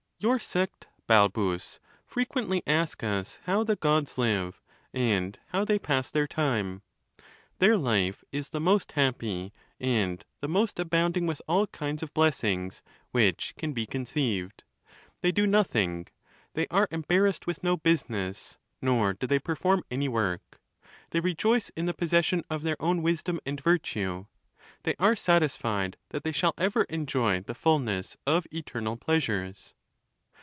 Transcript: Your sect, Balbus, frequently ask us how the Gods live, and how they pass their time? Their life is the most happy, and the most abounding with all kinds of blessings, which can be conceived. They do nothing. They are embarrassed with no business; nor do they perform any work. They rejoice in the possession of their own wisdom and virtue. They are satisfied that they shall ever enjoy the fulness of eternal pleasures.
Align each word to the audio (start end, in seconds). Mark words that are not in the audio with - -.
Your 0.23 0.37
sect, 0.37 0.85
Balbus, 1.07 1.79
frequently 2.05 2.61
ask 2.67 3.03
us 3.03 3.39
how 3.45 3.63
the 3.63 3.75
Gods 3.75 4.19
live, 4.19 4.61
and 4.93 5.39
how 5.47 5.65
they 5.65 5.79
pass 5.79 6.11
their 6.11 6.27
time? 6.27 6.83
Their 7.57 7.75
life 7.75 8.23
is 8.31 8.49
the 8.51 8.59
most 8.59 8.91
happy, 8.91 9.51
and 9.79 10.23
the 10.39 10.47
most 10.47 10.77
abounding 10.79 11.25
with 11.25 11.41
all 11.47 11.65
kinds 11.65 12.03
of 12.03 12.13
blessings, 12.13 12.83
which 13.09 13.55
can 13.57 13.73
be 13.73 13.87
conceived. 13.87 14.63
They 15.21 15.31
do 15.31 15.47
nothing. 15.47 16.05
They 16.53 16.67
are 16.69 16.87
embarrassed 16.91 17.47
with 17.47 17.63
no 17.63 17.75
business; 17.75 18.59
nor 18.79 19.13
do 19.15 19.25
they 19.25 19.39
perform 19.39 19.83
any 19.89 20.07
work. 20.07 20.61
They 21.09 21.19
rejoice 21.19 21.69
in 21.69 21.87
the 21.87 21.95
possession 21.95 22.43
of 22.47 22.61
their 22.61 22.79
own 22.79 23.01
wisdom 23.01 23.39
and 23.43 23.59
virtue. 23.59 24.27
They 24.83 24.93
are 24.99 25.15
satisfied 25.15 25.97
that 26.09 26.23
they 26.23 26.31
shall 26.31 26.53
ever 26.59 26.83
enjoy 26.83 27.39
the 27.41 27.55
fulness 27.55 28.17
of 28.27 28.45
eternal 28.51 28.97
pleasures. 28.97 29.73